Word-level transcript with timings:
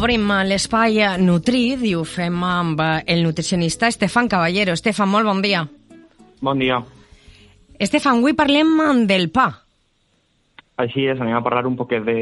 Obrim 0.00 0.30
l'espai 0.48 0.94
Nutrit 1.20 1.82
i 1.84 1.90
ho 1.92 2.06
fem 2.08 2.38
amb 2.46 2.78
el 2.80 3.18
nutricionista 3.20 3.90
Estefan 3.92 4.30
Caballero. 4.32 4.72
Estefan, 4.72 5.10
molt 5.12 5.28
bon 5.28 5.42
dia. 5.44 5.60
Bon 6.40 6.56
dia. 6.56 6.78
Estefan, 7.76 8.22
avui 8.22 8.32
parlem 8.32 9.04
del 9.04 9.28
pa. 9.28 9.50
Així 10.80 11.04
és, 11.04 11.20
anem 11.20 11.36
a 11.36 11.42
parlar 11.44 11.66
un 11.68 11.76
poquet 11.76 12.06
de, 12.06 12.16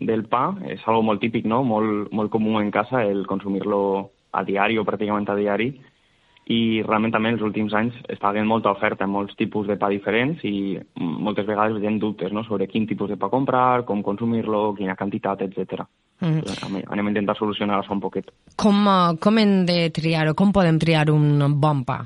del 0.00 0.24
pa. 0.24 0.54
És 0.72 0.80
algo 0.86 1.04
molt 1.04 1.20
típic, 1.20 1.44
no? 1.44 1.60
Molt, 1.68 2.08
molt 2.16 2.32
comú 2.32 2.56
en 2.62 2.72
casa 2.72 3.04
el 3.04 3.26
consumir-lo 3.28 3.82
a 4.32 4.46
diari 4.48 4.80
o 4.80 4.88
pràcticament 4.88 5.28
a 5.28 5.36
diari 5.36 5.68
i 6.48 6.80
realment 6.80 7.12
també 7.12 7.34
els 7.34 7.44
últims 7.44 7.76
anys 7.76 8.00
està 8.08 8.30
havent 8.30 8.48
molta 8.48 8.72
oferta 8.72 9.04
en 9.04 9.12
molts 9.12 9.36
tipus 9.36 9.68
de 9.68 9.76
pa 9.76 9.92
diferents 9.92 10.40
i 10.48 10.78
moltes 10.96 11.44
vegades 11.44 11.76
veiem 11.76 12.00
dubtes 12.00 12.32
no? 12.32 12.48
sobre 12.48 12.72
quin 12.72 12.88
tipus 12.88 13.12
de 13.12 13.20
pa 13.20 13.28
comprar, 13.28 13.84
com 13.84 14.00
consumir-lo, 14.00 14.72
quina 14.80 14.96
quantitat, 14.96 15.44
etc. 15.44 15.84
Mm. 16.20 16.42
Anem 16.90 17.06
a 17.06 17.10
intentar 17.10 17.36
solucionar-ho 17.38 17.86
un 17.94 18.00
poquet. 18.00 18.30
Com, 18.56 18.86
com 19.20 19.38
hem 19.38 19.64
de 19.68 19.90
triar 19.94 20.26
o 20.28 20.34
com 20.34 20.52
podem 20.52 20.78
triar 20.78 21.10
un 21.14 21.60
bon 21.60 21.84
pa? 21.86 22.00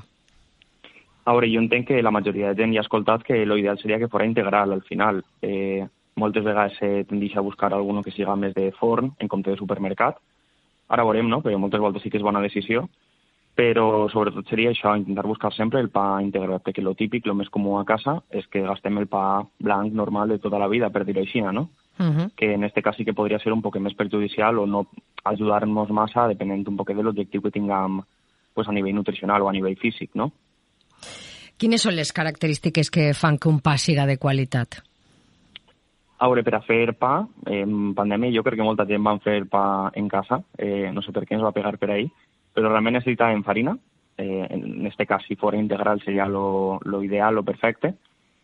A 1.23 1.31
veure, 1.31 1.47
jo 1.47 1.61
entenc 1.61 1.87
que 1.87 2.01
la 2.03 2.11
majoria 2.11 2.51
de 2.51 2.61
gent 2.61 2.73
ja 2.75 2.81
ha 2.81 2.85
escoltat 2.85 3.23
que 3.23 3.45
l'ideal 3.47 3.79
seria 3.79 3.97
que 3.99 4.09
fos 4.11 4.25
integral 4.25 4.73
al 4.75 4.83
final. 4.83 5.23
Eh, 5.41 5.85
moltes 6.19 6.43
vegades 6.43 6.77
se 6.77 7.05
tendeix 7.09 7.37
a 7.37 7.45
buscar 7.45 7.73
alguno 7.73 8.03
que 8.03 8.11
siga 8.11 8.35
més 8.35 8.53
de 8.53 8.71
forn 8.77 9.13
en 9.19 9.31
compte 9.31 9.49
de 9.49 9.57
supermercat. 9.57 10.19
Ara 10.89 11.05
veurem, 11.07 11.29
no?, 11.29 11.39
perquè 11.41 11.57
moltes 11.57 11.81
voltes 11.81 12.03
sí 12.03 12.11
que 12.11 12.19
és 12.19 12.25
bona 12.25 12.43
decisió, 12.43 12.83
però 13.55 14.09
sobretot 14.11 14.49
seria 14.49 14.73
això, 14.73 14.97
intentar 14.97 15.25
buscar 15.29 15.53
sempre 15.53 15.79
el 15.79 15.89
pa 15.93 16.21
integral, 16.21 16.59
perquè 16.61 16.83
lo 16.83 16.93
típic, 16.93 17.25
lo 17.25 17.37
més 17.37 17.49
comú 17.53 17.77
a 17.79 17.85
casa, 17.85 18.19
és 18.29 18.45
que 18.51 18.65
gastem 18.65 18.97
el 18.97 19.07
pa 19.07 19.45
blanc 19.59 19.93
normal 19.93 20.35
de 20.35 20.39
tota 20.43 20.59
la 20.59 20.67
vida, 20.67 20.89
per 20.89 21.05
dir-ho 21.05 21.21
així, 21.21 21.41
no? 21.41 21.69
Uh 21.99 22.05
-huh. 22.05 22.31
que 22.35 22.53
en 22.53 22.63
este 22.63 22.81
cas 22.81 22.95
sí 22.95 23.05
que 23.05 23.13
podria 23.13 23.37
ser 23.37 23.53
un 23.53 23.61
poc 23.61 23.77
més 23.77 23.93
perjudicial 23.93 24.57
o 24.57 24.65
no 24.65 24.87
ajudar-nos 25.23 25.91
massa, 25.91 26.27
depenent 26.27 26.67
un 26.67 26.75
poc 26.75 26.87
de 26.87 27.03
l'objectiu 27.03 27.41
que 27.41 27.51
tinguem 27.51 28.01
pues, 28.53 28.67
a 28.67 28.71
nivell 28.71 28.95
nutricional 28.95 29.41
o 29.41 29.49
a 29.49 29.51
nivell 29.51 29.77
físic, 29.77 30.09
no? 30.15 30.31
Quines 31.57 31.81
són 31.81 31.95
les 31.95 32.11
característiques 32.11 32.89
que 32.89 33.13
fan 33.13 33.37
que 33.37 33.47
un 33.47 33.59
pa 33.59 33.77
siga 33.77 34.05
de 34.05 34.17
qualitat? 34.17 34.81
A 36.17 36.27
veure, 36.27 36.43
per 36.43 36.55
a 36.55 36.61
fer 36.61 36.93
pa, 36.95 37.27
en 37.45 37.93
pandèmia 37.93 38.33
jo 38.33 38.43
crec 38.43 38.59
que 38.59 38.67
molta 38.67 38.85
gent 38.85 39.03
van 39.03 39.19
fer 39.19 39.45
pa 39.51 39.91
en 39.93 40.07
casa, 40.07 40.41
eh, 40.57 40.89
no 40.91 41.01
sé 41.01 41.11
per 41.11 41.25
què 41.25 41.35
ens 41.35 41.43
va 41.43 41.51
pegar 41.51 41.77
per 41.77 41.91
ahir, 41.91 42.09
però 42.53 42.69
realment 42.69 42.95
necessitàvem 42.95 43.43
farina, 43.43 43.77
eh, 44.17 44.47
en 44.49 44.85
este 44.87 45.05
cas 45.05 45.25
si 45.27 45.35
fos 45.35 45.53
integral 45.53 46.01
seria 46.01 46.25
lo, 46.25 46.79
lo 46.85 47.03
ideal, 47.03 47.35
lo 47.35 47.43
perfecte, 47.43 47.95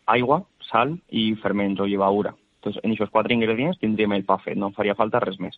aigua, 0.06 0.42
sal 0.70 0.98
i 1.10 1.34
ferments 1.40 1.80
o 1.80 1.86
llevaura. 1.86 2.34
Entonces, 2.60 2.82
en 2.84 2.92
aquests 2.92 3.12
quatre 3.12 3.32
ingredients 3.32 3.78
tindríem 3.80 4.12
el 4.12 4.26
pa 4.28 4.36
fet, 4.38 4.58
no 4.60 4.68
faria 4.76 4.94
falta 4.94 5.20
res 5.24 5.40
més. 5.40 5.56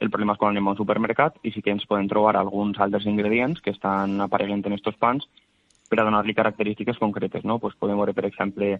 El 0.00 0.10
problema 0.10 0.32
és 0.34 0.40
quan 0.40 0.50
anem 0.50 0.66
a 0.66 0.72
un 0.72 0.78
supermercat 0.80 1.36
i 1.46 1.52
sí 1.52 1.60
que 1.62 1.70
ens 1.70 1.84
podem 1.86 2.08
trobar 2.10 2.34
alguns 2.36 2.80
altres 2.80 3.04
ingredients 3.06 3.60
que 3.62 3.70
estan 3.70 4.16
apareguent 4.24 4.64
en 4.66 4.74
aquests 4.74 4.98
pans 4.98 5.28
per 5.90 6.00
a 6.00 6.06
donar-li 6.08 6.34
característiques 6.34 6.98
concretes. 6.98 7.44
No? 7.44 7.58
Pues 7.60 7.76
podem 7.78 8.00
veure, 8.00 8.16
per 8.16 8.24
exemple, 8.26 8.72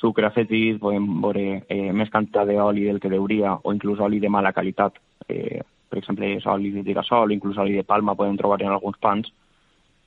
sucre 0.00 0.26
afegit, 0.26 0.80
podem 0.80 1.06
veure 1.22 1.44
eh, 1.68 1.92
més 1.92 2.10
quantitat 2.10 2.48
d'oli 2.48 2.88
del 2.88 2.98
que 3.04 3.12
deuria 3.12 3.54
o 3.62 3.76
inclús 3.76 4.00
oli 4.00 4.18
de 4.18 4.32
mala 4.32 4.54
qualitat. 4.56 4.96
Eh, 5.28 5.60
per 5.92 6.00
exemple, 6.00 6.32
oli 6.56 6.72
de 6.74 6.82
girassol, 6.88 7.36
inclús 7.36 7.60
oli 7.60 7.76
de 7.76 7.84
palma 7.86 8.16
podem 8.18 8.40
trobar 8.40 8.62
en 8.64 8.72
alguns 8.72 8.96
pans. 8.98 9.28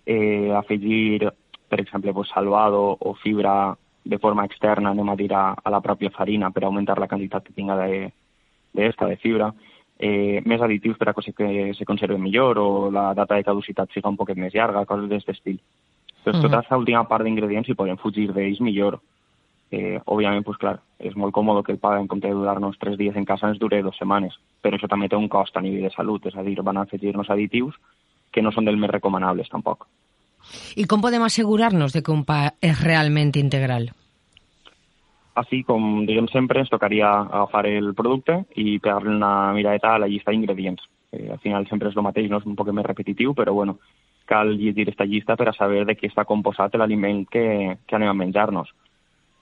Eh, 0.03 0.49
afegir, 0.57 1.29
per 1.69 1.79
exemple, 1.79 2.11
pues, 2.13 2.33
salvado 2.33 2.97
o 2.99 3.13
fibra 3.21 3.77
de 4.07 4.19
forma 4.19 4.45
externa, 4.45 4.91
anem 4.91 5.09
a 5.09 5.15
dir, 5.15 5.31
a, 5.33 5.53
a 5.53 5.73
la 5.73 5.81
pròpia 5.83 6.11
farina 6.15 6.51
per 6.51 6.63
augmentar 6.65 6.97
la 6.99 7.07
quantitat 7.07 7.45
que 7.45 7.55
tinga 7.55 7.75
d'esta, 7.77 9.05
de, 9.05 9.15
de 9.15 9.19
fibra. 9.21 9.51
Eh, 9.99 10.43
més 10.45 10.61
additius 10.61 10.97
per 10.97 11.09
a 11.09 11.13
que 11.13 11.73
se 11.73 11.85
conserve 11.85 12.19
millor 12.21 12.59
o 12.61 12.91
la 12.91 13.13
data 13.17 13.35
de 13.35 13.43
caducitat 13.43 13.89
siga 13.91 14.09
un 14.09 14.17
poquet 14.17 14.37
més 14.37 14.53
llarga, 14.53 14.85
coses 14.85 15.09
d'aquest 15.09 15.33
estil. 15.33 15.59
Doncs 16.23 16.41
tota 16.43 16.59
aquesta 16.59 16.77
última 16.77 17.05
part 17.07 17.23
d'ingredients, 17.23 17.67
si 17.67 17.75
podem 17.75 17.97
fugir 17.97 18.27
d'ells, 18.35 18.59
millor. 18.59 18.99
Eh, 19.71 19.99
òbviament, 20.05 20.43
pues, 20.47 20.57
clar, 20.59 20.77
és 20.99 21.15
molt 21.15 21.33
còmode 21.35 21.63
que 21.63 21.73
el 21.73 21.79
pa, 21.79 21.97
en 21.99 22.07
compte 22.07 22.27
de 22.27 22.35
durar-nos 22.35 22.77
tres 22.79 22.97
dies 22.99 23.15
en 23.15 23.25
casa, 23.25 23.49
ens 23.49 23.59
dure 23.59 23.81
dues 23.83 23.97
setmanes, 23.99 24.35
però 24.63 24.77
això 24.77 24.87
també 24.87 25.09
té 25.09 25.15
un 25.19 25.27
cost 25.27 25.57
a 25.57 25.63
nivell 25.63 25.87
de 25.87 25.91
salut, 25.95 26.25
és 26.27 26.35
a 26.35 26.43
dir, 26.43 26.55
van 26.63 26.77
a 26.77 26.85
afegir-nos 26.87 27.29
additius 27.29 27.75
que 28.31 28.43
no 28.43 28.51
són 28.51 28.67
del 28.67 28.77
més 28.79 28.91
recomanables, 28.91 29.49
tampoc. 29.49 29.87
I 30.75 30.85
com 30.85 31.01
podem 31.01 31.23
assegurar-nos 31.23 31.93
de 31.93 32.03
que 32.03 32.13
un 32.13 32.23
pa 32.27 32.53
és 32.61 32.79
realment 32.83 33.33
integral? 33.39 33.89
Així, 35.37 35.61
com 35.63 36.05
diguem 36.07 36.27
sempre, 36.31 36.63
ens 36.63 36.71
tocaria 36.73 37.09
agafar 37.21 37.67
el 37.69 37.93
producte 37.93 38.39
i 38.57 38.79
pegar-li 38.81 39.13
una 39.13 39.53
miradeta 39.53 39.93
a 39.93 40.01
la 40.01 40.09
llista 40.09 40.33
d'ingredients. 40.33 40.81
Eh, 41.11 41.29
al 41.31 41.39
final 41.43 41.67
sempre 41.69 41.91
és 41.91 41.97
el 41.97 42.05
mateix, 42.05 42.29
no 42.31 42.41
és 42.41 42.47
un 42.49 42.55
poc 42.57 42.71
més 42.73 42.85
repetitiu, 42.85 43.35
però 43.37 43.53
bueno, 43.53 43.77
cal 44.25 44.55
llegir 44.57 44.87
aquesta 44.87 45.05
llista 45.05 45.37
per 45.37 45.49
a 45.49 45.55
saber 45.55 45.85
de 45.85 45.95
què 45.95 46.09
està 46.09 46.25
composat 46.25 46.75
l'aliment 46.75 47.23
que, 47.31 47.77
que 47.85 47.95
anem 47.95 48.11
a 48.11 48.17
menjar-nos. 48.17 48.73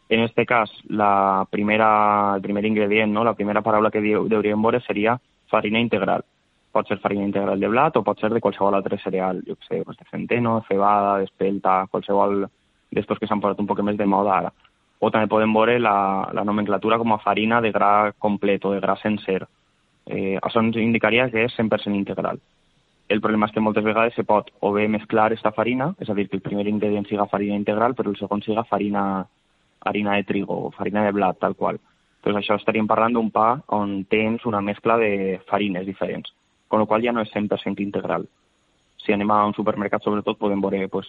En 0.09 0.21
este 0.21 0.45
cas, 0.45 0.69
la 0.87 1.47
primera, 1.49 2.35
el 2.35 2.41
primer 2.41 2.65
ingredient, 2.65 3.11
no? 3.11 3.23
la 3.23 3.33
primera 3.33 3.63
paraula 3.65 3.89
que 3.89 4.03
hauríem 4.03 4.61
veure 4.61 4.83
seria 4.85 5.17
farina 5.49 5.79
integral. 5.79 6.25
Pot 6.75 6.89
ser 6.91 6.99
farina 6.99 7.23
integral 7.23 7.61
de 7.61 7.71
blat 7.71 7.95
o 7.95 8.03
pot 8.03 8.19
ser 8.19 8.33
de 8.33 8.41
qualsevol 8.43 8.75
altre 8.75 8.99
cereal, 8.99 9.39
jo 9.47 9.55
sé, 9.63 9.81
pues 9.87 9.97
de 9.97 10.07
centeno, 10.11 10.57
cebada, 10.67 11.17
d'espelta, 11.21 11.85
qualsevol 11.91 12.43
d'estos 12.91 13.19
que 13.19 13.29
s'han 13.29 13.43
posat 13.43 13.61
un 13.63 13.69
poc 13.69 13.79
més 13.87 13.97
de 13.99 14.07
moda 14.07 14.33
ara. 14.37 14.51
O 14.99 15.11
també 15.11 15.29
podem 15.31 15.53
veure 15.55 15.77
la, 15.79 15.95
la 16.33 16.43
nomenclatura 16.47 16.97
com 16.99 17.13
a 17.13 17.21
farina 17.23 17.61
de 17.63 17.71
gra 17.71 18.11
complet 18.19 18.65
o 18.65 18.73
de 18.73 18.81
gra 18.83 18.97
sencer. 18.99 19.41
Eh, 20.05 20.35
això 20.41 20.61
ens 20.61 20.77
indicaria 20.81 21.29
que 21.31 21.47
és 21.47 21.55
100% 21.57 21.95
integral. 21.95 22.39
El 23.07 23.21
problema 23.21 23.45
és 23.45 23.53
que 23.53 23.61
moltes 23.61 23.85
vegades 23.85 24.15
se 24.17 24.23
pot 24.25 24.49
o 24.65 24.71
bé 24.73 24.87
mesclar 24.89 25.31
esta 25.33 25.51
farina, 25.53 25.91
és 26.01 26.09
a 26.09 26.15
dir, 26.17 26.27
que 26.29 26.39
el 26.39 26.45
primer 26.45 26.67
ingredient 26.67 27.05
siga 27.07 27.27
farina 27.29 27.57
integral, 27.57 27.93
però 27.93 28.09
el 28.09 28.17
segon 28.17 28.41
siga 28.41 28.65
farina 28.65 29.25
harina 29.85 30.15
de 30.15 30.23
trigo 30.23 30.55
o 30.67 30.71
farina 30.71 31.03
de 31.05 31.11
blat, 31.13 31.37
tal 31.39 31.53
qual. 31.55 31.77
Doncs 32.25 32.39
això 32.39 32.57
estaríem 32.57 32.87
parlant 32.89 33.13
d'un 33.13 33.29
pa 33.29 33.51
on 33.77 33.99
tens 34.09 34.47
una 34.49 34.61
mescla 34.65 34.97
de 34.97 35.39
farines 35.45 35.85
diferents, 35.85 36.33
con 36.75 36.81
lo 36.81 36.87
qual 36.87 37.01
ja 37.01 37.13
no 37.15 37.21
és 37.23 37.31
100% 37.31 37.79
integral. 37.79 38.25
Si 38.99 39.13
anem 39.13 39.29
a 39.31 39.45
un 39.47 39.53
supermercat, 39.55 40.03
sobretot, 40.03 40.35
podem 40.35 40.59
veure 40.59 40.89
pues, 40.91 41.07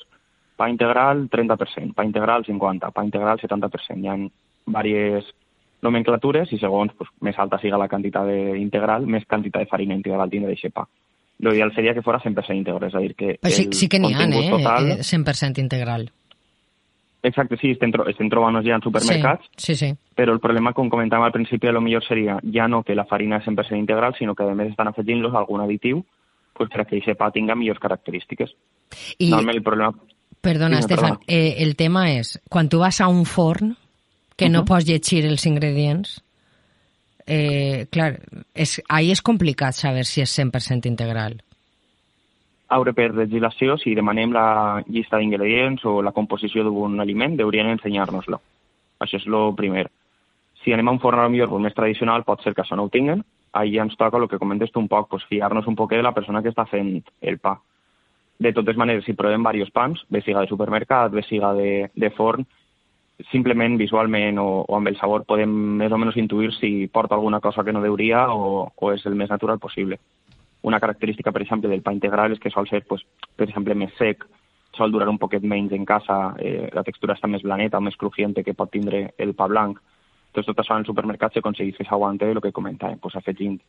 pa 0.55 0.69
integral 0.71 1.25
30%, 1.33 1.91
pa 1.97 2.05
integral 2.07 2.45
50%, 2.47 2.93
pa 2.95 3.03
integral 3.03 3.41
70%. 3.43 3.99
Hi 3.99 4.07
ha 4.07 4.15
diverses 4.15 5.33
nomenclatures 5.83 6.53
i 6.55 6.61
segons 6.63 6.95
pues, 6.95 7.11
més 7.19 7.35
alta 7.43 7.59
siga 7.59 7.81
la 7.83 7.89
quantitat 7.91 8.31
integral, 8.61 9.11
més 9.11 9.27
quantitat 9.27 9.67
de 9.67 9.73
farina 9.73 9.99
integral 9.99 10.31
tindrà 10.31 10.55
d'aquest 10.55 10.77
pa. 10.77 10.87
L'ideal 11.43 11.75
seria 11.75 11.97
que 11.99 12.07
fos 12.07 12.23
100% 12.23 12.55
integral, 12.55 12.87
és 12.87 12.95
a 12.95 13.03
dir, 13.03 13.17
que 13.19 13.35
Però 13.43 13.53
sí, 13.59 13.67
sí 13.75 13.91
que 13.91 13.99
n'hi 13.99 14.15
ha, 14.15 14.23
eh? 14.23 14.47
Total... 14.55 14.93
100% 15.03 15.59
integral. 15.67 16.07
Exacte, 17.27 17.57
sí, 17.59 17.73
estem, 17.75 17.91
tro 17.91 18.05
estem 18.07 18.29
trobant-nos 18.31 18.63
ja 18.63 18.77
en 18.79 18.85
supermercats, 18.85 19.49
sí, 19.57 19.75
sí, 19.75 19.89
sí. 19.89 19.95
però 20.15 20.35
el 20.37 20.39
problema, 20.39 20.71
com 20.77 20.91
comentàvem 20.93 21.27
al 21.27 21.33
principi, 21.35 21.73
lo 21.75 21.81
millor 21.83 22.05
seria 22.07 22.37
ja 22.55 22.69
no 22.71 22.85
que 22.87 22.95
la 22.95 23.07
farina 23.11 23.41
és 23.41 23.49
100% 23.49 23.81
integral, 23.81 24.15
sinó 24.15 24.37
que 24.39 24.47
a 24.47 24.55
més 24.55 24.71
estan 24.71 24.93
afegint-los 24.93 25.35
algun 25.35 25.65
additiu 25.65 26.05
pues, 26.55 26.71
per 26.71 26.85
a 26.85 26.85
que 26.85 27.01
aquest 27.01 27.19
pa 27.19 27.33
tinga 27.35 27.57
millors 27.59 27.83
característiques. 27.83 28.55
I... 29.19 29.31
Normalment 29.33 29.59
el 29.59 29.65
problema... 29.67 30.13
Perdona, 30.47 30.79
sí, 30.79 30.87
Estefan, 30.87 31.19
perdona. 31.19 31.27
eh, 31.27 31.57
el 31.65 31.75
tema 31.75 32.05
és, 32.13 32.37
quan 32.49 32.69
tu 32.71 32.79
vas 32.79 33.01
a 33.01 33.09
un 33.11 33.25
forn 33.27 33.75
que 34.37 34.47
uh 34.47 34.49
-huh. 34.49 34.53
no 34.53 34.65
pots 34.65 34.87
llegir 34.87 35.25
els 35.27 35.47
ingredients, 35.47 36.23
eh, 37.27 37.87
clar, 37.91 38.21
és, 38.55 38.81
ahí 38.89 39.11
és 39.11 39.23
complicat 39.23 39.75
saber 39.75 40.05
si 40.05 40.21
és 40.21 40.31
100% 40.39 40.87
integral. 40.87 41.43
Aure, 42.69 42.93
per 42.99 43.13
legislació, 43.15 43.77
si 43.79 43.95
demanem 43.95 44.33
la 44.35 44.83
llista 44.91 45.21
d'ingredients 45.21 45.85
o 45.87 46.01
la 46.03 46.13
composició 46.13 46.65
d'un 46.67 46.99
aliment, 47.01 47.37
deurien 47.39 47.71
ensenyar-nos-lo. 47.71 48.41
Això 48.99 49.21
és 49.21 49.27
el 49.29 49.55
primer. 49.55 49.87
Si 50.65 50.73
anem 50.75 50.89
a 50.89 50.97
un 50.97 50.99
forn 50.99 51.31
millor 51.31 51.53
més 51.63 51.77
tradicional, 51.77 52.25
pot 52.27 52.43
ser 52.43 52.55
que 52.55 52.65
això 52.65 52.75
no 52.75 52.89
ho 52.89 52.91
tinguen. 52.91 53.23
Ahí 53.53 53.79
ens 53.79 53.95
toca 53.97 54.19
el 54.19 54.27
que 54.29 54.39
comentes 54.39 54.73
tu 54.73 54.81
un 54.81 54.89
poc, 54.89 55.09
pues, 55.09 55.25
fiar-nos 55.31 55.67
un 55.67 55.77
poc 55.77 55.95
de 55.95 56.03
la 56.03 56.13
persona 56.13 56.43
que 56.43 56.51
està 56.51 56.67
fent 56.67 57.05
el 57.21 57.39
pa. 57.39 57.55
De 58.39 58.53
totes 58.53 58.77
maneres, 58.77 59.05
si 59.05 59.15
provem 59.15 59.47
diversos 59.47 59.71
pans, 59.71 60.03
bé 60.11 60.21
siga 60.23 60.43
de 60.43 60.51
supermercat, 60.51 61.13
bé 61.13 61.23
siga 61.23 61.55
de, 61.55 61.89
de 61.95 62.11
forn, 62.11 62.45
simplement 63.31 63.79
visualment 63.79 64.39
o, 64.43 64.65
o 64.67 64.77
amb 64.77 64.91
el 64.91 64.99
sabor 64.99 65.25
podem 65.25 65.55
més 65.79 65.93
o 65.93 65.99
menys 65.99 66.19
intuir 66.21 66.51
si 66.59 66.89
porta 66.93 67.15
alguna 67.15 67.41
cosa 67.41 67.65
que 67.65 67.73
no 67.73 67.81
deuria 67.81 68.27
o, 68.35 68.67
o 68.75 68.93
és 68.93 69.07
el 69.07 69.15
més 69.15 69.31
natural 69.31 69.59
possible. 69.59 69.99
Una 70.67 70.81
característica, 70.83 71.31
per 71.31 71.45
exemple, 71.45 71.71
del 71.71 71.85
pa 71.87 71.93
integral 71.95 72.33
és 72.35 72.41
que 72.43 72.51
sol 72.51 72.67
ser, 72.67 72.83
pues, 72.91 73.05
per 73.39 73.47
exemple, 73.47 73.75
més 73.79 73.93
sec, 73.95 74.25
sol 74.75 74.91
durar 74.91 75.07
un 75.09 75.19
poquet 75.23 75.45
menys 75.47 75.73
en 75.73 75.85
casa, 75.87 76.35
eh, 76.43 76.69
la 76.75 76.83
textura 76.83 77.15
està 77.15 77.31
més 77.31 77.45
blaneta, 77.47 77.79
més 77.81 77.95
crujiente 77.97 78.43
que 78.43 78.55
pot 78.55 78.73
tindre 78.73 79.13
el 79.17 79.35
pa 79.39 79.47
blanc. 79.47 79.79
Doncs 80.35 80.49
tot 80.51 80.59
això 80.59 80.75
en 80.75 80.83
el 80.83 80.89
supermercat 80.89 81.37
s'aconsegueix 81.37 81.79
que 81.79 81.87
s'aguante 81.87 82.27
el 82.31 82.41
que 82.43 82.53
comentàvem, 82.53 82.99
pues, 82.99 83.15
afegint 83.15 83.61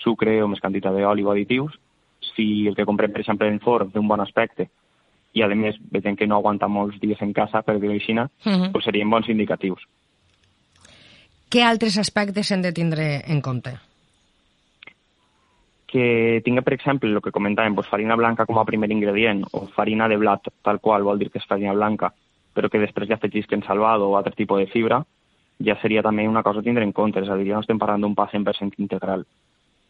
sucre 0.00 0.38
o 0.42 0.48
més 0.48 0.62
quantitat 0.64 0.96
d'oli 0.96 1.24
o 1.24 1.30
additius. 1.30 1.76
Si 2.34 2.66
el 2.66 2.74
que 2.74 2.86
comprem, 2.88 3.12
per 3.12 3.20
exemple, 3.20 3.48
en 3.52 3.60
forn 3.60 3.92
té 3.92 4.00
un 4.00 4.08
bon 4.08 4.24
aspecte 4.24 4.70
i, 5.36 5.42
a 5.42 5.48
més, 5.52 5.76
veiem 5.92 6.16
que 6.16 6.26
no 6.26 6.38
aguanta 6.40 6.68
molts 6.72 6.96
dies 7.02 7.20
en 7.20 7.34
casa, 7.36 7.60
per 7.62 7.76
dir-ho 7.78 7.92
així, 7.92 8.16
uh 8.16 8.28
-huh. 8.44 8.72
pues 8.72 8.84
serien 8.84 9.10
bons 9.10 9.28
indicatius. 9.28 9.84
Què 11.50 11.62
altres 11.62 11.98
aspectes 11.98 12.50
hem 12.50 12.62
de 12.62 12.72
tindre 12.72 13.22
en 13.26 13.42
compte? 13.42 13.76
Que 15.86 16.42
tingui, 16.44 16.62
per 16.66 16.74
exemple, 16.74 17.10
el 17.10 17.22
que 17.22 17.32
comentàvem, 17.34 17.76
doncs 17.76 17.90
farina 17.90 18.16
blanca 18.18 18.46
com 18.46 18.58
a 18.58 18.64
primer 18.66 18.90
ingredient 18.90 19.44
o 19.52 19.66
farina 19.74 20.08
de 20.08 20.18
blat, 20.18 20.50
tal 20.66 20.80
qual, 20.82 21.06
vol 21.06 21.18
dir 21.18 21.30
que 21.30 21.38
és 21.38 21.46
farina 21.46 21.74
blanca, 21.76 22.12
però 22.54 22.70
que 22.72 22.82
després 22.82 23.08
ja 23.08 23.20
afegisquen 23.20 23.62
salvado 23.62 24.10
o 24.10 24.16
altre 24.18 24.34
tipus 24.34 24.58
de 24.58 24.66
fibra, 24.72 25.02
ja 25.62 25.76
seria 25.80 26.02
també 26.02 26.26
una 26.28 26.42
cosa 26.42 26.60
a 26.60 26.66
tindre 26.66 26.84
en 26.84 26.92
compte, 26.92 27.22
és 27.22 27.30
a 27.30 27.36
dir, 27.38 27.48
ja 27.52 27.60
no 27.60 27.64
estem 27.64 27.78
parlant 27.78 28.02
d'un 28.02 28.16
pa 28.18 28.26
100% 28.32 28.82
integral. 28.82 29.24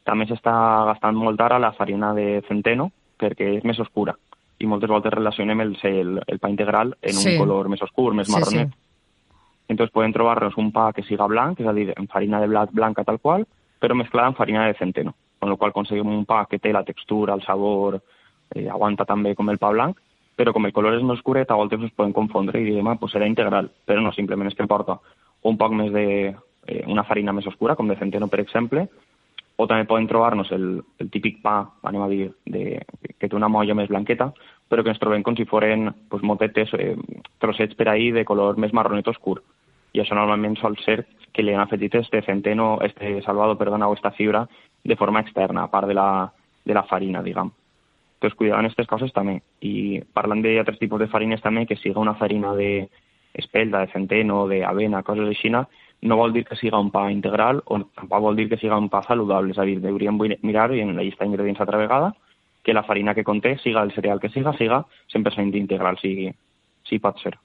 També 0.06 0.28
s'està 0.28 0.54
gastant 0.86 1.16
molt 1.18 1.40
ara 1.40 1.58
la 1.58 1.72
farina 1.74 2.12
de 2.14 2.42
centeno 2.46 2.90
perquè 3.18 3.56
és 3.56 3.64
més 3.64 3.80
oscura 3.82 4.14
i 4.58 4.66
moltes 4.66 4.88
voltes 4.88 5.12
relacionem 5.12 5.60
el, 5.60 5.76
el, 5.84 6.20
el 6.26 6.38
pa 6.40 6.50
integral 6.50 6.94
en 7.02 7.14
sí. 7.14 7.32
un 7.32 7.42
color 7.42 7.68
més 7.68 7.82
oscur, 7.84 8.12
més 8.16 8.30
marronet. 8.32 8.70
Sí, 8.70 8.72
sí. 8.72 9.34
Entonces 9.68 9.92
podem 9.92 10.14
trobar-nos 10.14 10.56
un 10.62 10.70
pa 10.72 10.92
que 10.94 11.04
siga 11.04 11.26
blanc, 11.28 11.60
és 11.60 11.66
a 11.68 11.74
dir, 11.76 11.90
en 11.96 12.06
farina 12.08 12.40
de 12.40 12.48
blat 12.48 12.72
blanca 12.72 13.04
tal 13.04 13.18
qual, 13.20 13.44
però 13.82 13.96
mesclada 13.98 14.30
amb 14.30 14.38
farina 14.38 14.64
de 14.66 14.76
centeno, 14.78 15.12
con 15.38 15.50
lo 15.50 15.56
qual 15.56 15.70
aconseguim 15.70 16.08
un 16.08 16.24
pa 16.24 16.46
que 16.50 16.58
té 16.58 16.72
la 16.72 16.84
textura, 16.84 17.34
el 17.34 17.42
sabor, 17.42 18.00
eh, 18.54 18.68
aguanta 18.68 19.04
també 19.04 19.34
com 19.34 19.50
el 19.50 19.58
pa 19.58 19.70
blanc, 19.70 19.98
però 20.36 20.52
com 20.52 20.66
el 20.66 20.72
color 20.72 20.96
és 20.96 21.02
més 21.02 21.18
oscuret, 21.18 21.50
a 21.50 21.56
voltes 21.56 21.80
us 21.80 21.94
podem 21.96 22.12
confondre 22.12 22.60
i 22.60 22.78
ah, 22.80 22.96
pues 23.00 23.14
serà 23.14 23.26
integral, 23.26 23.70
però 23.86 24.02
no, 24.02 24.12
simplement 24.12 24.48
és 24.48 24.56
que 24.56 24.68
porta 24.68 24.98
un 25.42 25.56
poc 25.56 25.72
més 25.72 25.92
de 25.92 26.06
eh, 26.66 26.84
una 26.86 27.04
farina 27.04 27.32
més 27.32 27.46
oscura, 27.46 27.76
com 27.76 27.88
de 27.88 27.96
centeno, 27.96 28.28
per 28.28 28.40
exemple, 28.40 28.86
o 29.56 29.66
també 29.66 29.86
poden 29.88 30.06
trobar-nos 30.08 30.50
el, 30.52 30.82
el 31.00 31.10
típic 31.10 31.40
pa, 31.42 31.62
anem 31.88 32.04
a 32.04 32.08
dir, 32.12 32.28
de, 32.44 32.82
que 33.16 33.28
té 33.28 33.36
una 33.36 33.48
molla 33.48 33.74
més 33.74 33.88
blanqueta, 33.88 34.32
però 34.68 34.82
que 34.82 34.92
ens 34.92 35.00
trobem 35.00 35.22
com 35.24 35.36
si 35.36 35.46
foren 35.48 35.88
pues, 36.10 36.24
motetes, 36.26 36.74
eh, 36.76 36.94
trossets 37.40 37.78
per 37.78 37.88
ahir 37.88 38.12
de 38.16 38.26
color 38.28 38.60
més 38.60 38.74
marronet 38.76 39.08
oscur. 39.08 39.40
I 39.94 40.02
això 40.02 40.18
normalment 40.18 40.58
sol 40.60 40.76
ser 40.84 41.06
que 41.32 41.44
li 41.44 41.54
han 41.54 41.62
afegit 41.62 41.94
este 41.94 42.20
centeno, 42.26 42.78
este 42.84 43.20
salvado, 43.22 43.56
perdona, 43.56 43.88
o 43.88 43.94
esta 43.94 44.10
fibra 44.10 44.46
de 44.86 44.96
forma 44.96 45.20
externa, 45.20 45.64
a 45.64 45.70
part 45.70 45.88
de 45.88 45.94
la, 45.94 46.32
de 46.64 46.74
la 46.74 46.84
farina, 46.84 47.22
diguem. 47.22 47.50
Entonces, 48.16 48.36
cuidado 48.36 48.60
en 48.60 48.66
aquestes 48.66 48.86
coses 48.88 49.12
també. 49.12 49.40
I 49.60 50.00
parlant 50.16 50.40
d'altres 50.42 50.78
tipus 50.80 51.00
de 51.02 51.08
farines 51.12 51.42
també, 51.42 51.66
que 51.66 51.76
siga 51.76 52.00
una 52.00 52.14
farina 52.16 52.54
de 52.56 52.88
espelta, 53.34 53.80
de 53.80 53.92
centeno, 53.92 54.46
de 54.48 54.62
avena, 54.64 55.02
coses 55.02 55.28
així, 55.28 55.50
no 55.50 56.16
vol 56.16 56.32
dir 56.32 56.44
que 56.44 56.56
siga 56.56 56.80
un 56.80 56.90
pa 56.90 57.10
integral 57.12 57.62
o 57.66 57.80
tampoc 57.96 58.22
vol 58.22 58.36
dir 58.36 58.48
que 58.48 58.56
siga 58.56 58.78
un 58.78 58.88
pa 58.88 59.02
saludable. 59.02 59.52
És 59.52 59.58
a 59.58 59.66
dir, 59.68 59.78
hauríem 59.84 60.18
mirar 60.42 60.70
en 60.72 60.96
la 60.96 61.02
llista 61.02 61.24
d'ingredients 61.24 61.60
altra 61.60 61.78
vegada 61.78 62.14
que 62.66 62.74
la 62.74 62.82
farina 62.82 63.14
que 63.14 63.22
conté, 63.22 63.58
siga 63.58 63.82
el 63.82 63.92
cereal 63.92 64.18
que 64.18 64.28
siga, 64.28 64.52
siga 64.58 64.84
100% 65.14 65.54
integral, 65.54 65.98
si, 66.02 66.28
si 66.82 66.98
pot 66.98 67.20
ser. 67.22 67.36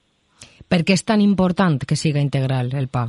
Per 0.68 0.82
què 0.82 0.96
és 0.98 1.04
tan 1.06 1.22
important 1.22 1.78
que 1.86 1.96
siga 2.00 2.24
integral 2.24 2.74
el 2.74 2.88
pa? 2.90 3.06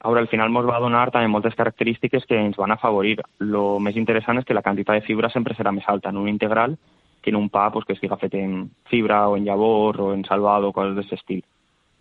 Ara, 0.00 0.20
al 0.20 0.28
final 0.32 0.48
ens 0.48 0.68
va 0.68 0.80
donar 0.80 1.10
també 1.10 1.28
moltes 1.28 1.54
característiques 1.54 2.24
que 2.26 2.38
ens 2.40 2.56
van 2.56 2.72
afavorir. 2.72 3.18
Lo 3.38 3.78
més 3.78 3.96
interessant 3.96 4.40
és 4.40 4.48
que 4.48 4.56
la 4.56 4.64
quantitat 4.64 5.00
de 5.00 5.06
fibra 5.06 5.28
sempre 5.30 5.54
serà 5.54 5.72
més 5.72 5.88
alta 5.88 6.08
en 6.08 6.16
un 6.16 6.28
integral 6.28 6.78
que 7.20 7.30
en 7.30 7.36
un 7.36 7.50
pa 7.52 7.70
pues, 7.70 7.84
que 7.84 7.92
estigui 7.92 8.16
fet 8.20 8.34
en 8.40 8.70
fibra 8.88 9.28
o 9.28 9.36
en 9.36 9.44
llavor 9.44 10.00
o 10.00 10.12
en 10.14 10.24
salvado 10.24 10.68
o 10.68 10.72
coses 10.72 10.96
d'aquest 10.96 11.20
estil 11.20 11.44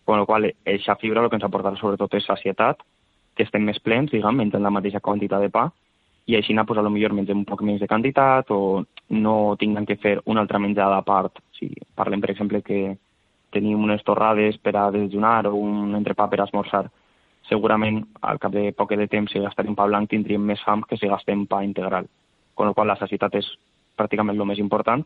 con 0.10 0.18
la 0.18 0.26
qual 0.26 0.56
eixa 0.66 0.96
fibra 0.96 1.22
el 1.22 1.30
que 1.30 1.38
ens 1.38 1.46
aportarà 1.46 1.78
sobretot 1.78 2.16
és 2.18 2.26
sacietat, 2.26 2.80
que 3.38 3.46
estem 3.46 3.62
més 3.62 3.78
plens, 3.78 4.10
diguem, 4.10 4.40
mentre 4.42 4.58
la 4.58 4.72
mateixa 4.74 5.04
quantitat 5.06 5.44
de 5.46 5.52
pa, 5.54 5.68
i 6.26 6.34
així 6.36 6.56
pues, 6.58 6.80
a 6.80 6.82
lo 6.82 6.90
millor 6.90 7.14
mengem 7.14 7.44
un 7.44 7.46
poc 7.46 7.62
més 7.62 7.78
de 7.80 7.88
quantitat 7.88 8.50
o 8.50 8.84
no 9.10 9.56
tinguem 9.62 9.86
que 9.86 10.00
fer 10.02 10.16
una 10.26 10.42
altra 10.42 10.58
menjada 10.58 10.98
a 10.98 11.06
part. 11.06 11.38
Si 11.54 11.70
parlem, 11.94 12.22
per 12.22 12.32
exemple, 12.32 12.64
que 12.64 12.98
tenim 13.54 13.84
unes 13.84 14.02
torrades 14.04 14.58
per 14.58 14.76
a 14.78 14.90
desjunar 14.90 15.46
o 15.46 15.54
un 15.54 15.94
entrepà 15.94 16.26
per 16.28 16.42
a 16.42 16.50
esmorzar, 16.50 16.88
segurament 17.50 18.04
al 18.22 18.40
cap 18.40 18.54
de 18.54 18.70
poc 18.78 18.94
de 18.96 19.08
temps, 19.08 19.32
si 19.32 19.42
gastarem 19.42 19.76
pa 19.76 19.88
blanc, 19.90 20.10
tindríem 20.10 20.46
més 20.46 20.62
fam 20.66 20.84
que 20.88 20.98
si 20.98 21.10
gastem 21.10 21.46
pa 21.50 21.64
integral. 21.66 22.08
Con 22.56 22.68
la 22.68 22.74
qual 22.74 22.88
la 22.88 23.00
sacietat 23.00 23.36
és 23.36 23.50
pràcticament 23.98 24.38
el 24.38 24.48
més 24.48 24.62
important. 24.62 25.04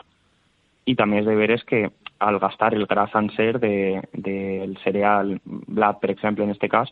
I 0.86 0.96
també 1.00 1.22
és 1.22 1.26
de 1.26 1.36
veres 1.40 1.64
que 1.64 1.88
al 2.20 2.40
gastar 2.40 2.74
el 2.76 2.86
gra 2.88 3.08
sencer 3.12 3.58
del 3.60 4.04
de, 4.14 4.28
de 4.28 4.76
cereal 4.84 5.38
blat, 5.46 6.00
per 6.02 6.12
exemple, 6.12 6.44
en 6.44 6.52
aquest 6.52 6.72
cas, 6.72 6.92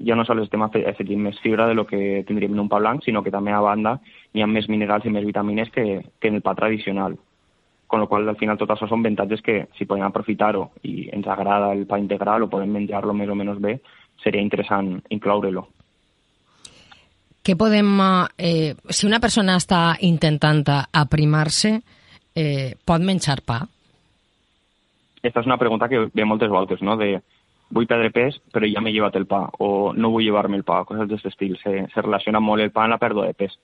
ja 0.00 0.16
no 0.16 0.24
sols 0.24 0.46
estem 0.46 0.62
afegint 0.64 1.20
més 1.20 1.40
fibra 1.44 1.66
de 1.68 1.74
lo 1.76 1.86
que 1.86 2.22
tindríem 2.28 2.54
en 2.56 2.64
un 2.64 2.68
pa 2.68 2.80
blanc, 2.80 3.04
sinó 3.04 3.22
que 3.22 3.32
també 3.32 3.52
a 3.52 3.60
banda 3.64 3.98
hi 4.32 4.42
ha 4.42 4.48
més 4.48 4.68
minerals 4.68 5.04
i 5.04 5.12
més 5.12 5.26
vitamines 5.26 5.72
que, 5.74 6.04
que 6.20 6.28
en 6.28 6.40
el 6.40 6.44
pa 6.44 6.54
tradicional. 6.54 7.18
Con 7.90 8.00
lo 8.00 8.06
qual, 8.06 8.28
al 8.28 8.38
final, 8.38 8.56
tot 8.56 8.70
això 8.70 8.86
són 8.86 9.00
avantatges 9.02 9.42
que, 9.42 9.56
si 9.76 9.84
podem 9.84 10.06
aprofitar-ho 10.06 10.68
i 10.86 11.08
ens 11.12 11.26
agrada 11.26 11.72
el 11.74 11.88
pa 11.90 11.98
integral 11.98 12.44
o 12.44 12.48
podem 12.52 12.70
menjar-lo 12.70 13.16
més 13.18 13.28
o 13.28 13.34
menys 13.34 13.58
bé, 13.60 13.80
seria 14.22 14.42
interessant 14.42 14.98
incloure-lo. 15.10 15.66
Què 17.42 17.56
podem... 17.56 17.88
Eh, 18.36 18.74
si 18.92 19.06
una 19.08 19.20
persona 19.20 19.56
està 19.56 19.96
intentant 20.04 20.64
aprimar-se, 20.92 21.78
eh, 22.36 22.74
pot 22.84 23.00
menjar 23.00 23.40
pa? 23.46 23.62
esta 25.22 25.40
és 25.40 25.46
una 25.46 25.58
pregunta 25.58 25.88
que 25.88 26.08
ve 26.12 26.24
moltes 26.24 26.48
voltes, 26.48 26.82
no? 26.82 26.96
de 26.96 27.20
vull 27.70 27.86
perdre 27.86 28.10
pes, 28.10 28.40
però 28.52 28.66
ja 28.66 28.80
m'he 28.82 28.92
llevat 28.92 29.16
el 29.16 29.26
pa, 29.30 29.44
o 29.62 29.92
no 29.94 30.10
vull 30.10 30.24
llevar-me 30.24 30.58
el 30.58 30.64
pa, 30.66 30.82
coses 30.88 31.06
d'aquest 31.06 31.30
estil. 31.30 31.56
Se, 31.62 31.84
se 31.92 32.02
relaciona 32.02 32.40
molt 32.42 32.64
el 32.64 32.72
pa 32.74 32.86
amb 32.86 32.96
la 32.96 33.00
pèrdua 33.02 33.28
de 33.28 33.36
pes. 33.38 33.54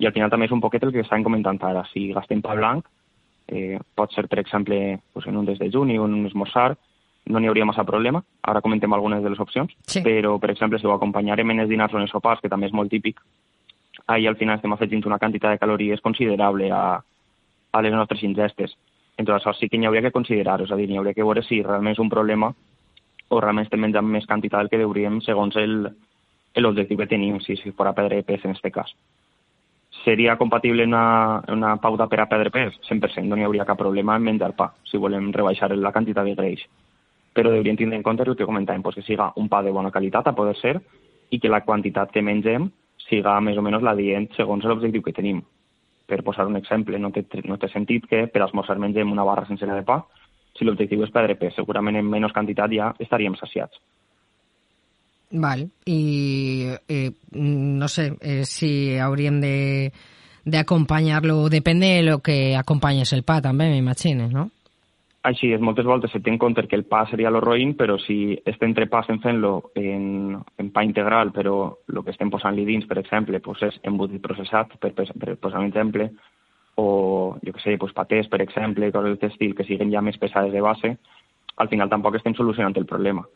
I 0.00 0.06
al 0.08 0.14
final 0.14 0.30
també 0.32 0.48
és 0.48 0.54
un 0.54 0.62
poquet 0.62 0.84
el 0.84 0.92
que 0.94 1.02
estàvem 1.04 1.26
comentant 1.26 1.60
ara. 1.64 1.84
Si 1.90 2.06
gastem 2.16 2.40
pa 2.44 2.54
blanc, 2.56 2.86
eh, 3.48 3.76
pot 3.94 4.14
ser, 4.14 4.26
per 4.28 4.40
exemple, 4.40 5.00
pues 5.12 5.26
en 5.26 5.36
un 5.36 5.48
desdejuni 5.48 5.98
o 5.98 6.06
en 6.06 6.14
un 6.14 6.30
esmorzar, 6.30 6.76
no 7.26 7.40
n'hi 7.40 7.50
hauria 7.50 7.66
massa 7.66 7.84
problema. 7.84 8.22
Ara 8.42 8.62
comentem 8.62 8.92
algunes 8.92 9.22
de 9.22 9.30
les 9.30 9.40
opcions, 9.40 9.72
sí. 9.86 10.02
però, 10.02 10.36
per 10.38 10.52
exemple, 10.52 10.78
si 10.78 10.86
ho 10.86 10.94
acompanyarem 10.94 11.50
en 11.50 11.64
els 11.64 11.70
dinars 11.70 11.94
o 11.94 12.00
en 12.00 12.06
els 12.06 12.14
sopars, 12.14 12.40
que 12.40 12.52
també 12.52 12.70
és 12.70 12.74
molt 12.76 12.90
típic, 12.90 13.20
ahir 14.06 14.28
al 14.28 14.36
final 14.36 14.56
estem 14.56 14.72
afegint 14.72 15.06
una 15.06 15.18
quantitat 15.18 15.56
de 15.56 15.58
calories 15.58 16.00
considerable 16.00 16.70
a, 16.70 17.00
a 17.72 17.82
les 17.82 17.92
nostres 17.92 18.22
ingestes. 18.22 18.76
Entonces, 19.16 19.42
això 19.42 19.56
sí 19.56 19.68
que 19.68 19.78
n'hi 19.78 19.88
hauria 19.88 20.04
que 20.04 20.14
considerar, 20.14 20.60
és 20.62 20.70
a 20.70 20.76
dir, 20.76 20.88
n'hi 20.90 21.00
hauria 21.00 21.14
que 21.16 21.24
veure 21.24 21.42
si 21.42 21.62
realment 21.62 21.96
és 21.96 22.02
un 22.02 22.12
problema 22.12 22.52
o 23.28 23.40
realment 23.40 23.66
estem 23.66 23.80
menjant 23.82 24.06
més 24.06 24.26
quantitat 24.28 24.62
del 24.62 24.70
que 24.70 24.82
hauríem 24.84 25.20
segons 25.24 25.56
l'objectiu 25.56 26.98
que 26.98 27.08
tenim, 27.10 27.40
si, 27.40 27.56
si 27.56 27.72
fos 27.72 27.88
a 27.88 27.94
perdre 27.96 28.22
pes 28.22 28.44
en 28.44 28.54
aquest 28.54 28.74
cas. 28.74 28.92
Seria 30.04 30.36
compatible 30.36 30.84
una, 30.84 31.42
una 31.50 31.76
pauta 31.82 32.06
per 32.06 32.20
a 32.22 32.28
perdre 32.30 32.52
pes? 32.52 32.76
100%, 32.88 33.24
no 33.26 33.36
n'hi 33.36 33.46
hauria 33.48 33.66
cap 33.66 33.78
problema 33.80 34.16
en 34.16 34.28
menjar 34.28 34.52
pa, 34.56 34.70
si 34.84 35.00
volem 35.00 35.32
rebaixar 35.34 35.72
la 35.74 35.92
quantitat 35.92 36.28
de 36.28 36.36
greix. 36.38 36.66
Però 37.36 37.52
hauríem 37.52 37.76
tindre 37.76 37.98
en 37.98 38.04
compte 38.04 38.24
el 38.24 38.36
que 38.36 38.48
comentàvem, 38.48 38.82
pues, 38.82 38.96
que 38.96 39.04
siga 39.04 39.32
un 39.36 39.50
pa 39.52 39.60
de 39.62 39.74
bona 39.74 39.92
qualitat, 39.92 40.30
a 40.30 40.34
poder 40.34 40.56
ser, 40.56 40.78
i 41.30 41.40
que 41.40 41.52
la 41.52 41.60
quantitat 41.66 42.14
que 42.14 42.22
mengem 42.24 42.70
siga 43.08 43.36
més 43.44 43.58
o 43.58 43.62
menys 43.62 43.84
la 43.84 43.94
dient 43.98 44.30
segons 44.36 44.64
l'objectiu 44.64 45.04
que 45.04 45.14
tenim 45.14 45.42
per 46.06 46.22
posar 46.22 46.46
un 46.46 46.56
exemple, 46.56 46.98
no 47.02 47.10
té, 47.10 47.24
no 47.44 47.58
té 47.58 47.68
sentit 47.68 48.06
que 48.06 48.26
per 48.30 48.44
esmorzar 48.46 48.78
mengem 48.78 49.10
una 49.12 49.26
barra 49.26 49.46
sencera 49.48 49.74
de 49.74 49.82
pa 49.86 50.00
si 50.56 50.64
l'objectiu 50.64 51.02
és 51.04 51.12
perdre 51.12 51.36
pes. 51.36 51.54
Segurament 51.58 51.98
en 51.98 52.08
menys 52.08 52.32
quantitat 52.32 52.72
ja 52.72 52.92
estaríem 53.02 53.36
saciats. 53.36 53.82
Val, 55.42 55.64
i 55.90 56.70
eh, 56.88 57.10
no 57.34 57.88
sé 57.90 58.12
eh, 58.22 58.44
si 58.46 58.96
hauríem 58.98 59.40
de 59.42 59.56
d'acompanyar-lo, 60.46 61.48
depèn 61.50 61.80
de 61.82 61.88
lo 62.06 62.20
que 62.22 62.54
acompanyes 62.54 63.10
el 63.16 63.24
pa 63.26 63.40
també, 63.42 63.66
m'imagines, 63.66 64.30
no? 64.30 64.46
Així 65.26 65.48
és, 65.50 65.62
moltes 65.64 65.86
voltes 65.88 66.12
se 66.14 66.20
té 66.22 66.30
en 66.30 66.38
compte 66.38 66.62
que 66.70 66.76
el 66.78 66.84
pa 66.86 67.00
seria 67.10 67.32
lo 67.34 67.40
roïn, 67.42 67.72
però 67.74 67.96
si 67.98 68.36
este 68.46 68.66
entrepà 68.68 69.00
estem 69.02 69.18
fent-lo 69.24 69.72
en, 69.74 70.36
en 70.62 70.68
pa 70.70 70.84
integral, 70.86 71.32
però 71.34 71.56
el 71.90 71.98
que 72.06 72.12
estem 72.14 72.30
posant-li 72.30 72.66
dins, 72.68 72.86
per 72.86 73.00
exemple, 73.00 73.40
pues 73.42 73.64
és 73.66 73.80
embotit 73.90 74.22
processat, 74.22 74.76
per, 74.78 74.92
per, 74.94 75.08
per 75.18 75.34
posar 75.42 75.64
un 75.64 75.72
exemple, 75.72 76.12
o, 76.78 76.86
jo 77.42 77.56
que 77.56 77.64
sé, 77.64 77.74
pues 77.82 77.96
patés, 77.96 78.30
per 78.30 78.40
exemple, 78.44 78.92
coses 78.94 79.16
d'aquest 79.16 79.34
estil 79.34 79.56
que 79.58 79.66
siguin 79.66 79.90
ja 79.90 80.04
més 80.04 80.20
pesades 80.22 80.54
de 80.54 80.62
base, 80.62 80.92
al 81.56 81.72
final 81.74 81.90
tampoc 81.90 82.20
estem 82.20 82.38
solucionant 82.38 82.78
el 82.78 82.86
problema. 82.86 83.26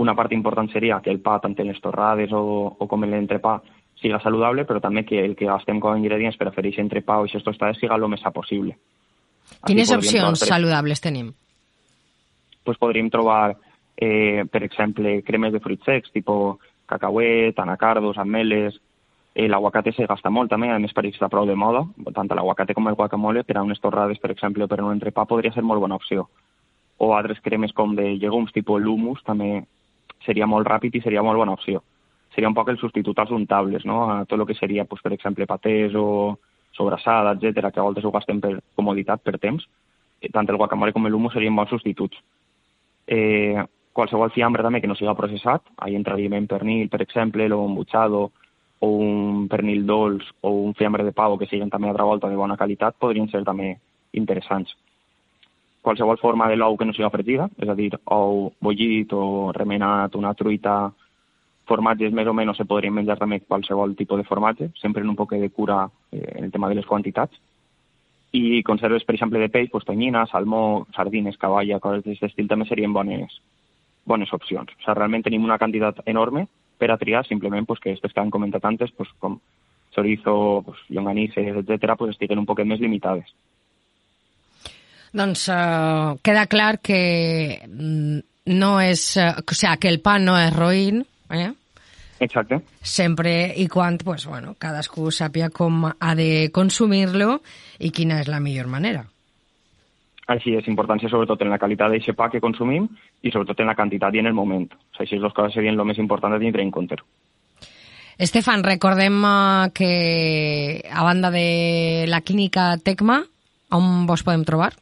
Una 0.00 0.16
part 0.16 0.32
important 0.32 0.72
seria 0.72 1.02
que 1.04 1.12
el 1.12 1.20
pa, 1.20 1.36
tant 1.44 1.58
en 1.58 1.68
les 1.68 1.84
torrades 1.84 2.32
o, 2.32 2.44
o 2.78 2.88
com 2.88 3.04
en 3.04 3.12
l'entrepà, 3.12 3.58
siga 4.00 4.22
saludable, 4.24 4.64
però 4.64 4.80
també 4.80 5.04
que 5.04 5.20
el 5.20 5.36
que 5.36 5.52
gastem 5.52 5.76
com 5.76 5.92
a 5.92 6.00
ingredients 6.00 6.40
per 6.40 6.48
a 6.48 6.56
fer 6.56 6.64
aquest 6.64 6.86
entrepà 6.88 7.20
o 7.20 7.28
aquestes 7.28 7.44
tostades 7.44 7.84
siga 7.84 8.00
el 8.00 8.08
més 8.08 8.24
possible. 8.32 8.78
Quines 9.64 9.90
opcions 9.92 10.40
trobar, 10.40 10.54
saludables 10.56 11.00
tenim? 11.00 11.32
Pues 12.64 12.78
podríem 12.78 13.10
trobar, 13.10 13.56
eh, 13.96 14.44
per 14.50 14.62
exemple, 14.64 15.22
cremes 15.22 15.52
de 15.52 15.60
fruits 15.60 15.84
secs, 15.84 16.12
tipus 16.12 16.58
cacauet, 16.86 17.58
anacardos, 17.58 18.18
ameles, 18.18 18.80
eh, 19.34 19.48
l'aguacate 19.48 19.92
se 19.92 20.06
gasta 20.06 20.30
molt 20.30 20.50
també, 20.50 20.70
a 20.70 20.78
més 20.78 20.92
pareix 20.94 21.16
està 21.16 21.28
prou 21.28 21.46
de 21.46 21.56
moda, 21.56 21.84
tant 22.14 22.28
l'aguacate 22.30 22.74
com 22.74 22.86
el 22.88 22.94
guacamole, 22.94 23.44
per 23.44 23.58
a 23.58 23.62
unes 23.62 23.80
torrades, 23.80 24.18
per 24.18 24.30
exemple, 24.30 24.64
o 24.64 24.68
per 24.68 24.80
a 24.80 24.84
un 24.84 24.94
entrepà 24.94 25.26
podria 25.26 25.52
ser 25.52 25.62
molt 25.62 25.80
bona 25.80 25.96
opció. 25.96 26.28
O 26.98 27.12
altres 27.14 27.40
cremes 27.42 27.72
com 27.72 27.96
de 27.96 28.14
llegums, 28.14 28.52
tipus 28.52 28.80
l'humus, 28.80 29.22
també 29.24 29.64
seria 30.24 30.46
molt 30.46 30.66
ràpid 30.66 30.94
i 30.94 31.02
seria 31.02 31.22
molt 31.22 31.36
bona 31.36 31.52
opció. 31.52 31.82
Seria 32.34 32.48
un 32.48 32.54
poc 32.54 32.68
el 32.68 32.78
substitut 32.78 33.18
als 33.18 33.30
untables, 33.30 33.84
no? 33.84 34.10
a 34.10 34.24
tot 34.24 34.38
el 34.38 34.46
que 34.46 34.54
seria, 34.54 34.84
pues, 34.84 35.02
per 35.02 35.12
exemple, 35.12 35.46
patés 35.46 35.94
o 35.94 36.38
sobrassada, 36.76 37.32
etc, 37.32 37.70
que 37.72 37.80
a 37.80 37.86
voltes 37.86 38.04
ho 38.04 38.12
gastem 38.12 38.40
per 38.40 38.58
comoditat, 38.74 39.22
per 39.22 39.38
temps, 39.38 39.66
eh, 40.20 40.30
tant 40.32 40.48
el 40.48 40.58
guacamole 40.60 40.92
com 40.92 41.06
l'humo 41.08 41.30
serien 41.30 41.56
bons 41.56 41.70
substituts. 41.70 42.18
Eh, 43.06 43.62
qualsevol 43.94 44.32
fiambre 44.34 44.62
també 44.62 44.80
que 44.80 44.90
no 44.90 44.96
siga 44.98 45.14
processat, 45.14 45.62
ahí 45.78 45.94
entraríem 45.94 46.34
en 46.34 46.48
pernil, 46.50 46.88
per 46.90 47.02
exemple, 47.02 47.46
o 47.52 47.66
embutxado, 47.66 48.30
o 48.84 48.88
un 49.00 49.46
pernil 49.48 49.84
dolç 49.86 50.26
o 50.42 50.50
un 50.66 50.74
fiambre 50.74 51.04
de 51.04 51.12
pavo 51.12 51.38
que 51.38 51.46
siguin 51.46 51.70
també 51.70 51.88
altra 51.88 52.04
volta 52.04 52.28
de 52.28 52.36
bona 52.36 52.56
qualitat 52.56 52.98
podrien 53.00 53.30
ser 53.30 53.44
també 53.44 53.76
interessants. 54.12 54.74
Qualsevol 55.84 56.18
forma 56.18 56.48
de 56.48 56.56
l'ou 56.56 56.76
que 56.76 56.86
no 56.88 56.94
sigui 56.96 57.08
fregida, 57.12 57.48
és 57.60 57.68
a 57.68 57.76
dir, 57.76 57.90
ou 58.16 58.52
bullit 58.60 59.12
o 59.12 59.52
remenat, 59.52 60.16
una 60.16 60.32
truita, 60.34 60.92
formatges 61.68 62.12
més 62.12 62.28
o 62.28 62.34
menys 62.36 62.58
se 62.60 62.66
podrien 62.68 62.94
menjar 62.94 63.16
també 63.20 63.40
qualsevol 63.40 63.96
tipus 63.96 64.20
de 64.20 64.28
formatge, 64.28 64.70
sempre 64.80 65.02
en 65.02 65.10
un 65.12 65.16
poc 65.16 65.34
de 65.34 65.50
cura 65.50 65.84
eh, 66.12 66.32
en 66.36 66.44
el 66.44 66.52
tema 66.52 66.68
de 66.68 66.78
les 66.78 66.86
quantitats. 66.86 67.40
I 68.34 68.62
conserves, 68.66 69.04
per 69.06 69.14
exemple, 69.14 69.38
de 69.38 69.48
peix, 69.48 69.70
pues, 69.70 69.84
tonyina, 69.86 70.26
salmó, 70.26 70.86
sardines, 70.96 71.38
cavalla, 71.38 71.78
coses 71.80 72.02
d'aquest 72.02 72.30
estil 72.30 72.48
també 72.50 72.66
serien 72.66 72.92
bones, 72.92 73.38
bones 74.04 74.32
opcions. 74.34 74.72
O 74.74 74.80
sigui, 74.82 74.98
realment 74.98 75.22
tenim 75.22 75.44
una 75.46 75.58
quantitat 75.58 76.02
enorme 76.10 76.48
per 76.78 76.90
a 76.90 76.98
triar, 76.98 77.24
simplement 77.26 77.66
pues, 77.66 77.80
que 77.80 77.92
aquestes 77.92 78.12
que 78.12 78.20
han 78.20 78.34
comentat 78.34 78.64
antes, 78.64 78.90
pues, 78.92 79.08
com 79.18 79.38
chorizo, 79.94 80.62
pues, 80.66 80.80
llonganisses, 80.88 81.56
etc., 81.62 81.94
pues, 81.96 82.16
estiguen 82.16 82.42
un 82.42 82.46
poquet 82.46 82.66
més 82.66 82.82
limitades. 82.82 83.30
Doncs 85.14 85.46
uh, 85.46 86.18
queda 86.26 86.48
clar 86.50 86.80
que 86.82 87.62
mm, 87.62 88.18
no 88.58 88.80
és... 88.82 89.12
Uh, 89.16 89.38
o 89.46 89.54
sea, 89.54 89.76
que 89.78 89.88
el 89.88 90.00
pa 90.02 90.18
no 90.18 90.34
és 90.34 90.50
roïn, 90.50 91.04
eh? 91.40 91.52
Exacte. 92.20 92.60
Sempre 92.80 93.52
i 93.56 93.66
quan, 93.68 93.98
pues, 93.98 94.26
bueno, 94.26 94.54
cadascú 94.58 95.10
sàpia 95.10 95.50
com 95.50 95.88
ha 95.88 96.14
de 96.14 96.50
consumir-lo 96.54 97.40
i 97.80 97.90
quina 97.90 98.20
és 98.22 98.30
la 98.30 98.40
millor 98.40 98.70
manera. 98.70 99.04
Així 100.30 100.54
és, 100.56 100.68
importància 100.70 101.10
sobretot 101.12 101.42
en 101.44 101.50
la 101.52 101.58
qualitat 101.60 101.92
d'aquest 101.92 102.16
pa 102.16 102.30
que 102.32 102.40
consumim 102.40 102.86
i 103.20 103.32
sobretot 103.32 103.60
en 103.60 103.68
la 103.68 103.76
quantitat 103.76 104.14
i 104.14 104.22
en 104.22 104.30
el 104.30 104.36
moment. 104.36 104.70
O 104.72 104.96
sigui, 104.96 105.04
així 105.04 105.20
les 105.20 105.36
coses 105.36 105.58
serien 105.58 105.76
el 105.76 105.84
més 105.84 106.00
important 106.00 106.32
de 106.32 106.40
tindre 106.40 106.64
en 106.64 106.72
compte. 106.72 106.96
Estefan, 108.16 108.62
recordem 108.64 109.20
eh, 109.26 109.70
que 109.74 109.92
a 110.88 111.02
banda 111.02 111.30
de 111.34 112.06
la 112.08 112.22
clínica 112.22 112.78
Tecma, 112.78 113.20
on 113.74 114.06
vos 114.06 114.22
podem 114.22 114.46
trobar? 114.46 114.72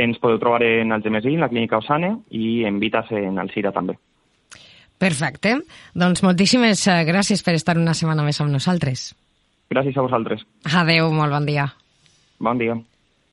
Ens 0.00 0.18
podeu 0.18 0.40
trobar 0.40 0.64
en 0.64 0.96
Algemesí, 0.96 1.34
en 1.36 1.44
la 1.44 1.50
clínica 1.52 1.78
Osane, 1.78 2.16
i 2.30 2.64
en 2.64 2.80
Vitas 2.80 3.12
en 3.12 3.38
Alcira 3.38 3.70
també. 3.70 3.98
Perfecte. 5.00 5.56
Doncs 5.96 6.20
moltíssimes 6.26 6.84
eh, 6.92 7.00
gràcies 7.08 7.40
per 7.46 7.56
estar 7.56 7.78
una 7.80 7.96
setmana 7.96 8.26
més 8.26 8.40
amb 8.42 8.52
nosaltres. 8.52 9.10
Gràcies 9.72 9.96
a 9.96 10.04
vosaltres. 10.04 10.44
Adeu, 10.76 11.08
molt 11.14 11.32
bon 11.32 11.46
dia. 11.48 11.70
Bon 12.42 12.60
dia. 12.60 12.76